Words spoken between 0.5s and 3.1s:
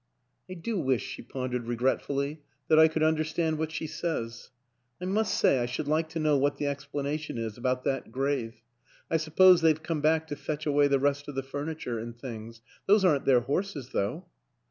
do wish," she pondered regretfully," that I could